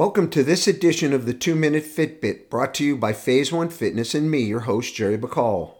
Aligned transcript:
Welcome 0.00 0.30
to 0.30 0.42
this 0.42 0.66
edition 0.66 1.12
of 1.12 1.26
the 1.26 1.34
2 1.34 1.54
Minute 1.54 1.84
Fitbit 1.84 2.48
brought 2.48 2.72
to 2.76 2.84
you 2.86 2.96
by 2.96 3.12
Phase 3.12 3.52
1 3.52 3.68
Fitness 3.68 4.14
and 4.14 4.30
me, 4.30 4.40
your 4.40 4.60
host, 4.60 4.94
Jerry 4.94 5.18
Bacall. 5.18 5.74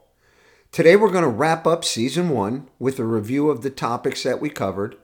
Today 0.71 0.95
we're 0.95 1.11
going 1.11 1.25
to 1.25 1.31
wrap 1.31 1.67
up 1.67 1.87
Season 1.87 2.29
1 2.29 2.69
with 2.79 2.99
a 2.99 3.05
review 3.05 3.49
of 3.49 3.63
the 3.63 3.71
topics 3.71 4.23
that 4.25 4.39
we 4.39 4.51
covered 4.51 4.99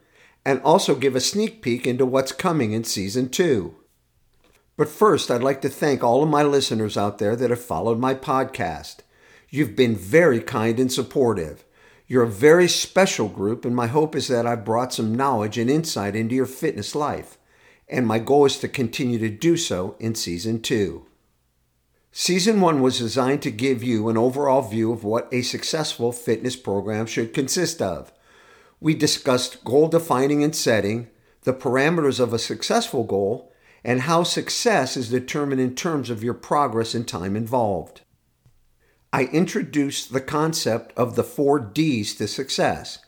and 0.44 0.60
also 0.60 0.94
give 0.94 1.16
a 1.16 1.20
sneak 1.20 1.62
peek 1.62 1.86
into 1.86 2.04
what's 2.04 2.30
coming 2.30 2.72
in 2.72 2.84
Season 2.84 3.30
2. 3.30 3.74
But 4.76 4.90
first, 4.90 5.30
I'd 5.30 5.42
like 5.42 5.62
to 5.62 5.70
thank 5.70 6.04
all 6.04 6.22
of 6.22 6.28
my 6.28 6.42
listeners 6.42 6.98
out 6.98 7.16
there 7.16 7.36
that 7.36 7.48
have 7.48 7.62
followed 7.64 7.98
my 7.98 8.14
podcast. 8.14 8.96
You've 9.48 9.74
been 9.74 9.96
very 9.96 10.40
kind 10.40 10.78
and 10.78 10.92
supportive. 10.92 11.64
You're 12.06 12.24
a 12.24 12.28
very 12.28 12.68
special 12.68 13.28
group, 13.28 13.64
and 13.64 13.74
my 13.74 13.86
hope 13.86 14.14
is 14.14 14.28
that 14.28 14.46
I've 14.46 14.66
brought 14.66 14.92
some 14.92 15.14
knowledge 15.14 15.56
and 15.56 15.70
insight 15.70 16.14
into 16.14 16.34
your 16.34 16.44
fitness 16.44 16.94
life. 16.94 17.38
And 17.88 18.06
my 18.06 18.18
goal 18.18 18.46
is 18.46 18.58
to 18.58 18.68
continue 18.68 19.18
to 19.18 19.30
do 19.30 19.56
so 19.56 19.96
in 20.00 20.14
Season 20.14 20.60
2. 20.60 21.06
Season 22.10 22.60
1 22.60 22.80
was 22.80 22.98
designed 22.98 23.42
to 23.42 23.50
give 23.50 23.82
you 23.82 24.08
an 24.08 24.16
overall 24.16 24.62
view 24.62 24.90
of 24.90 25.04
what 25.04 25.28
a 25.32 25.42
successful 25.42 26.12
fitness 26.12 26.56
program 26.56 27.06
should 27.06 27.34
consist 27.34 27.82
of. 27.82 28.12
We 28.80 28.94
discussed 28.94 29.64
goal 29.64 29.88
defining 29.88 30.42
and 30.42 30.56
setting, 30.56 31.08
the 31.42 31.52
parameters 31.52 32.18
of 32.18 32.32
a 32.32 32.38
successful 32.38 33.04
goal, 33.04 33.52
and 33.84 34.00
how 34.02 34.22
success 34.22 34.96
is 34.96 35.10
determined 35.10 35.60
in 35.60 35.74
terms 35.74 36.10
of 36.10 36.24
your 36.24 36.34
progress 36.34 36.94
and 36.94 37.06
time 37.06 37.36
involved. 37.36 38.00
I 39.12 39.24
introduced 39.24 40.12
the 40.12 40.20
concept 40.20 40.92
of 40.96 41.14
the 41.14 41.22
four 41.22 41.60
D's 41.60 42.14
to 42.16 42.26
success 42.26 42.98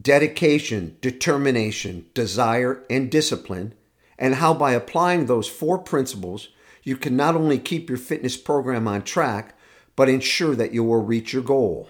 dedication, 0.00 0.96
determination, 1.00 2.06
desire, 2.14 2.84
and 2.90 3.10
discipline, 3.10 3.74
and 4.18 4.36
how 4.36 4.54
by 4.54 4.72
applying 4.72 5.26
those 5.26 5.48
four 5.48 5.78
principles, 5.78 6.48
you 6.82 6.96
can 6.96 7.16
not 7.16 7.34
only 7.34 7.58
keep 7.58 7.88
your 7.88 7.98
fitness 7.98 8.36
program 8.36 8.86
on 8.86 9.02
track, 9.02 9.56
but 9.96 10.08
ensure 10.08 10.54
that 10.54 10.72
you 10.72 10.84
will 10.84 11.02
reach 11.02 11.32
your 11.32 11.42
goal. 11.42 11.88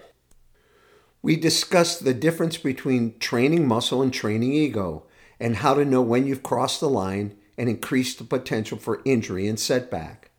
We 1.21 1.35
discussed 1.35 2.03
the 2.03 2.13
difference 2.13 2.57
between 2.57 3.19
training 3.19 3.67
muscle 3.67 4.01
and 4.01 4.13
training 4.13 4.53
ego, 4.53 5.03
and 5.39 5.57
how 5.57 5.73
to 5.73 5.85
know 5.85 6.01
when 6.01 6.25
you've 6.25 6.43
crossed 6.43 6.79
the 6.79 6.89
line 6.89 7.35
and 7.57 7.69
increased 7.69 8.17
the 8.17 8.23
potential 8.23 8.77
for 8.77 9.01
injury 9.05 9.47
and 9.47 9.59
setback. 9.59 10.31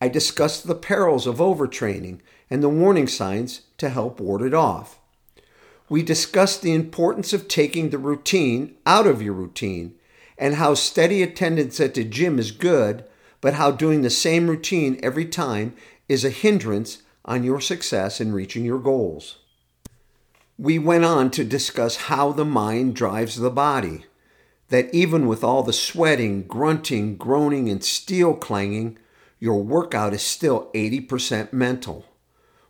I 0.00 0.08
discussed 0.08 0.66
the 0.66 0.74
perils 0.74 1.26
of 1.26 1.36
overtraining 1.36 2.20
and 2.50 2.62
the 2.62 2.68
warning 2.68 3.06
signs 3.06 3.62
to 3.78 3.88
help 3.88 4.20
ward 4.20 4.42
it 4.42 4.54
off. 4.54 4.98
We 5.88 6.02
discussed 6.02 6.62
the 6.62 6.72
importance 6.72 7.32
of 7.32 7.48
taking 7.48 7.90
the 7.90 7.98
routine 7.98 8.76
out 8.86 9.06
of 9.06 9.22
your 9.22 9.34
routine 9.34 9.94
and 10.38 10.56
how 10.56 10.74
steady 10.74 11.22
attendance 11.22 11.80
at 11.80 11.94
the 11.94 12.04
gym 12.04 12.38
is 12.38 12.50
good, 12.50 13.04
but 13.40 13.54
how 13.54 13.70
doing 13.70 14.02
the 14.02 14.10
same 14.10 14.48
routine 14.48 14.98
every 15.02 15.24
time 15.24 15.74
is 16.08 16.24
a 16.24 16.30
hindrance 16.30 17.02
on 17.24 17.44
your 17.44 17.60
success 17.60 18.20
in 18.20 18.32
reaching 18.32 18.64
your 18.64 18.78
goals. 18.78 19.38
We 20.58 20.78
went 20.78 21.04
on 21.04 21.30
to 21.32 21.44
discuss 21.44 21.96
how 21.96 22.32
the 22.32 22.44
mind 22.44 22.94
drives 22.94 23.36
the 23.36 23.50
body 23.50 24.04
that 24.68 24.92
even 24.94 25.26
with 25.26 25.44
all 25.44 25.62
the 25.62 25.72
sweating, 25.72 26.42
grunting, 26.42 27.16
groaning, 27.16 27.68
and 27.68 27.84
steel 27.84 28.34
clanging, 28.34 28.98
your 29.38 29.62
workout 29.62 30.14
is 30.14 30.22
still 30.22 30.70
80% 30.74 31.52
mental. 31.52 32.06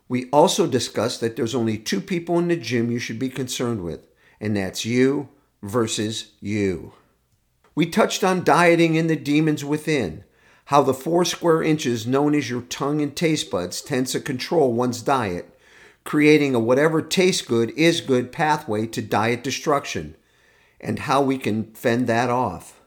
We 0.07 0.29
also 0.29 0.67
discussed 0.67 1.21
that 1.21 1.35
there's 1.35 1.55
only 1.55 1.77
two 1.77 2.01
people 2.01 2.37
in 2.37 2.47
the 2.47 2.57
gym 2.57 2.91
you 2.91 2.99
should 2.99 3.17
be 3.17 3.29
concerned 3.29 3.83
with, 3.83 4.07
and 4.39 4.55
that's 4.55 4.85
you 4.85 5.29
versus 5.63 6.33
you. 6.41 6.93
We 7.75 7.85
touched 7.85 8.23
on 8.23 8.45
dieting 8.45 8.97
and 8.97 9.09
the 9.09 9.17
demons 9.17 9.65
within, 9.65 10.23
how 10.65 10.81
the 10.81 10.93
four 10.93 11.25
square 11.25 11.61
inches 11.61 12.07
known 12.07 12.33
as 12.33 12.49
your 12.49 12.61
tongue 12.61 13.01
and 13.01 13.13
taste 13.15 13.51
buds 13.51 13.81
tends 13.81 14.13
to 14.13 14.21
control 14.21 14.73
one's 14.73 15.01
diet, 15.01 15.53
creating 16.05 16.55
a 16.55 16.59
whatever 16.59 17.01
tastes 17.01 17.41
good 17.41 17.71
is 17.71 17.99
good 17.99 18.31
pathway 18.31 18.87
to 18.87 19.01
diet 19.01 19.43
destruction 19.43 20.15
and 20.79 20.99
how 20.99 21.21
we 21.21 21.37
can 21.37 21.65
fend 21.73 22.07
that 22.07 22.29
off. 22.29 22.79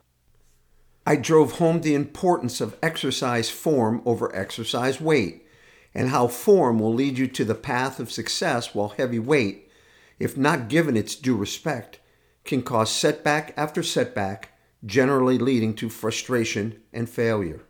I 1.06 1.16
drove 1.16 1.52
home 1.52 1.80
the 1.80 1.94
importance 1.94 2.60
of 2.60 2.76
exercise 2.82 3.50
form 3.50 4.02
over 4.04 4.34
exercise 4.34 5.00
weight, 5.00 5.46
and 5.94 6.10
how 6.10 6.28
form 6.28 6.78
will 6.78 6.92
lead 6.92 7.18
you 7.18 7.26
to 7.26 7.44
the 7.44 7.54
path 7.54 7.98
of 7.98 8.12
success 8.12 8.74
while 8.74 8.90
heavy 8.90 9.18
weight, 9.18 9.70
if 10.18 10.36
not 10.36 10.68
given 10.68 10.96
its 10.96 11.14
due 11.14 11.36
respect, 11.36 11.98
can 12.44 12.62
cause 12.62 12.90
setback 12.90 13.52
after 13.56 13.82
setback, 13.82 14.52
generally 14.84 15.38
leading 15.38 15.74
to 15.74 15.88
frustration 15.88 16.80
and 16.92 17.08
failure. 17.08 17.62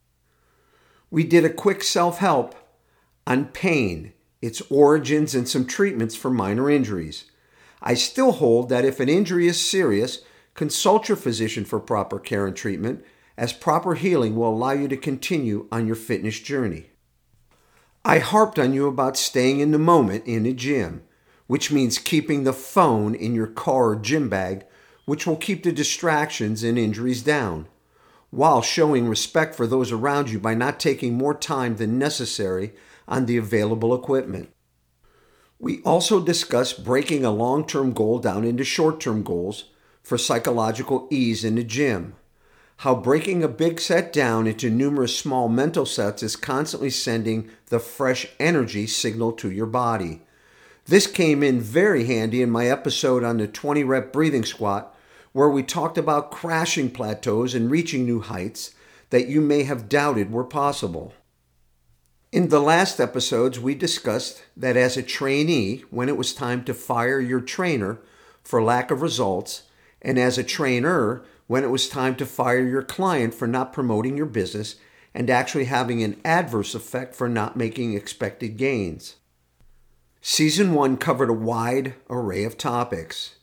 We 1.11 1.25
did 1.25 1.45
a 1.45 1.53
quick 1.53 1.83
self 1.83 2.19
help 2.19 2.55
on 3.27 3.47
pain, 3.47 4.13
its 4.43 4.61
origins, 4.71 5.35
and 5.35 5.49
some 5.49 5.67
treatments 5.67 6.15
for 6.15 6.31
minor 6.31 6.71
injuries. 6.71 7.25
I 7.81 7.95
still 7.95 8.33
hold 8.33 8.69
that 8.69 8.85
if 8.85 9.01
an 9.01 9.09
injury 9.09 9.47
is 9.47 9.61
serious, 9.61 10.21
consult 10.55 11.09
your 11.09 11.17
physician 11.17 11.65
for 11.65 11.79
proper 11.79 12.19
care 12.19 12.47
and 12.47 12.57
treatment, 12.57 13.05
as 13.37 13.53
proper 13.53 13.95
healing 13.95 14.35
will 14.35 14.49
allow 14.49 14.73
you 14.73 14.89
to 14.89 14.97
continue 14.97 15.69
on 15.71 15.87
your 15.87 15.97
fitness 15.97 16.41
journey. 16.41 16.91
I 18.05 18.19
harped 18.19 18.59
on 18.59 18.73
you 18.73 18.87
about 18.87 19.17
staying 19.17 19.61
in 19.61 19.71
the 19.71 19.79
moment 19.79 20.27
in 20.27 20.47
a 20.47 20.53
gym, 20.53 21.03
which 21.47 21.71
means 21.71 21.99
keeping 21.99 22.45
the 22.45 22.53
phone 22.53 23.15
in 23.15 23.35
your 23.35 23.47
car 23.47 23.91
or 23.91 23.97
gym 23.97 24.29
bag, 24.29 24.65
which 25.09 25.27
will 25.27 25.37
keep 25.37 25.63
the 25.63 25.73
distractions 25.73 26.63
and 26.63 26.79
injuries 26.79 27.23
down, 27.23 27.67
while 28.29 28.61
showing 28.61 29.09
respect 29.09 29.55
for 29.55 29.67
those 29.67 29.91
around 29.91 30.29
you 30.29 30.39
by 30.39 30.53
not 30.53 30.79
taking 30.79 31.15
more 31.15 31.33
time 31.33 31.77
than 31.77 31.99
necessary 31.99 32.75
on 33.09 33.25
the 33.25 33.39
available 33.39 33.95
equipment. 33.95 34.51
We 35.59 35.81
also 35.81 36.23
discuss 36.23 36.75
breaking 36.75 37.25
a 37.25 37.31
long 37.31 37.67
term 37.67 37.95
goal 37.95 38.19
down 38.19 38.45
into 38.45 38.65
short 38.65 39.01
term 39.01 39.23
goals 39.23 39.71
for 40.03 40.19
psychological 40.19 41.09
ease 41.11 41.43
in 41.43 41.55
the 41.55 41.65
gym. 41.65 42.15
How 42.77 42.95
breaking 42.95 43.43
a 43.43 43.49
big 43.49 43.81
set 43.81 44.13
down 44.13 44.47
into 44.47 44.69
numerous 44.69 45.17
small 45.17 45.49
mental 45.49 45.87
sets 45.87 46.23
is 46.23 46.37
constantly 46.37 46.91
sending 46.91 47.49
the 47.69 47.79
fresh 47.79 48.27
energy 48.39 48.87
signal 48.87 49.33
to 49.33 49.51
your 49.51 49.65
body. 49.65 50.21
This 50.85 51.07
came 51.07 51.43
in 51.43 51.63
very 51.63 52.05
handy 52.05 52.43
in 52.43 52.51
my 52.51 52.67
episode 52.67 53.25
on 53.25 53.39
the 53.39 53.49
20 53.49 53.85
rep 53.85 54.13
breathing 54.13 54.45
squat, 54.45 54.95
where 55.39 55.49
we 55.49 55.63
talked 55.63 55.97
about 55.97 56.33
crashing 56.33 56.91
plateaus 56.91 57.55
and 57.55 57.71
reaching 57.71 58.05
new 58.05 58.21
heights 58.21 58.75
that 59.11 59.29
you 59.29 59.41
may 59.41 59.63
have 59.63 59.89
doubted 59.89 60.33
were 60.33 60.43
possible. 60.43 61.15
In 62.33 62.49
the 62.49 62.59
last 62.59 62.99
episodes, 62.99 63.61
we 63.61 63.77
discussed 63.77 64.43
that 64.57 64.77
as 64.77 64.97
a 64.97 65.03
trainee, 65.05 65.85
when 65.91 66.09
it 66.09 66.17
was 66.17 66.35
time 66.35 66.65
to 66.65 66.75
fire 66.75 67.21
your 67.21 67.41
trainer 67.41 68.01
for 68.43 68.61
lack 68.61 68.91
of 68.91 69.01
results, 69.01 69.63
and 70.03 70.19
as 70.19 70.39
a 70.39 70.43
trainer, 70.43 71.23
when 71.47 71.63
it 71.63 71.71
was 71.71 71.89
time 71.89 72.17
to 72.17 72.27
fire 72.27 72.67
your 72.67 72.83
client 72.83 73.33
for 73.33 73.47
not 73.47 73.73
promoting 73.73 74.17
your 74.17 74.27
business 74.27 74.75
and 75.15 75.31
actually 75.31 75.67
having 75.67 76.03
an 76.03 76.21
adverse 76.25 76.75
effect 76.75 77.15
for 77.15 77.29
not 77.29 77.57
making 77.57 77.95
expected 77.95 78.57
gains. 78.57 79.15
Season 80.21 80.75
1 80.75 80.97
covered 80.97 81.31
a 81.31 81.33
wide 81.33 81.95
array 82.11 82.43
of 82.43 82.59
topics. 82.59 83.37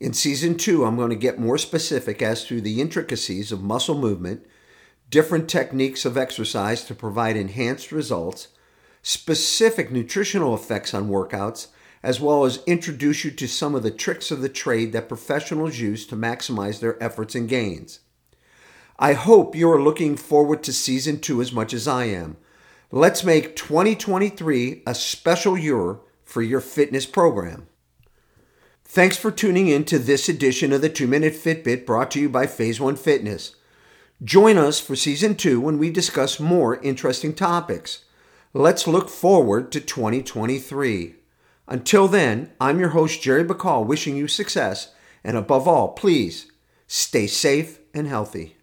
In 0.00 0.12
Season 0.12 0.56
2, 0.56 0.84
I'm 0.84 0.96
going 0.96 1.10
to 1.10 1.16
get 1.16 1.40
more 1.40 1.58
specific 1.58 2.22
as 2.22 2.44
to 2.44 2.60
the 2.60 2.80
intricacies 2.80 3.50
of 3.50 3.62
muscle 3.62 3.98
movement 3.98 4.46
different 5.10 5.48
techniques 5.48 6.04
of 6.04 6.16
exercise 6.16 6.84
to 6.84 6.94
provide 6.94 7.36
enhanced 7.36 7.90
results, 7.90 8.48
specific 9.02 9.90
nutritional 9.90 10.54
effects 10.54 10.92
on 10.92 11.08
workouts, 11.08 11.68
as 12.02 12.20
well 12.20 12.44
as 12.44 12.62
introduce 12.66 13.24
you 13.24 13.30
to 13.30 13.48
some 13.48 13.74
of 13.74 13.82
the 13.82 13.90
tricks 13.90 14.30
of 14.30 14.40
the 14.42 14.48
trade 14.48 14.92
that 14.92 15.08
professionals 15.08 15.78
use 15.78 16.06
to 16.06 16.14
maximize 16.14 16.78
their 16.78 17.02
efforts 17.02 17.34
and 17.34 17.48
gains. 17.48 18.00
I 18.98 19.14
hope 19.14 19.56
you 19.56 19.70
are 19.70 19.82
looking 19.82 20.16
forward 20.16 20.62
to 20.64 20.72
season 20.72 21.20
two 21.20 21.40
as 21.40 21.52
much 21.52 21.72
as 21.72 21.88
I 21.88 22.04
am. 22.04 22.36
Let's 22.90 23.24
make 23.24 23.56
2023 23.56 24.82
a 24.86 24.94
special 24.94 25.56
year 25.56 25.98
for 26.24 26.42
your 26.42 26.60
fitness 26.60 27.06
program. 27.06 27.66
Thanks 28.90 29.18
for 29.18 29.30
tuning 29.30 29.68
in 29.68 29.84
to 29.84 29.98
this 29.98 30.30
edition 30.30 30.72
of 30.72 30.80
the 30.80 30.88
2 30.88 31.06
Minute 31.06 31.34
Fitbit 31.34 31.84
brought 31.84 32.10
to 32.12 32.20
you 32.20 32.30
by 32.30 32.46
Phase 32.46 32.80
1 32.80 32.96
Fitness. 32.96 33.54
Join 34.24 34.56
us 34.56 34.80
for 34.80 34.96
season 34.96 35.34
two 35.34 35.60
when 35.60 35.76
we 35.76 35.90
discuss 35.90 36.40
more 36.40 36.76
interesting 36.76 37.34
topics. 37.34 38.06
Let's 38.54 38.86
look 38.86 39.10
forward 39.10 39.70
to 39.72 39.80
2023. 39.82 41.16
Until 41.66 42.08
then, 42.08 42.50
I'm 42.58 42.80
your 42.80 42.88
host, 42.88 43.20
Jerry 43.20 43.44
Bacall, 43.44 43.84
wishing 43.84 44.16
you 44.16 44.26
success, 44.26 44.94
and 45.22 45.36
above 45.36 45.68
all, 45.68 45.88
please 45.88 46.50
stay 46.86 47.26
safe 47.26 47.80
and 47.92 48.06
healthy. 48.06 48.56